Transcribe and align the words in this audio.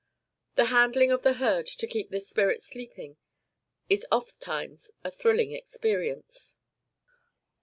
The 0.55 0.65
handling 0.73 1.11
of 1.11 1.21
the 1.21 1.33
herd 1.33 1.67
to 1.67 1.85
keep 1.85 2.09
this 2.09 2.27
spirit 2.27 2.63
sleeping 2.63 3.17
is 3.87 4.03
ofttimes 4.11 4.89
a 5.03 5.11
thrilling 5.11 5.51
experience. 5.51 6.57